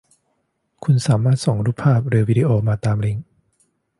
[0.83, 3.25] คุณสามารถส่งรูปภาพหรือวีดีโอมาตามลิงค์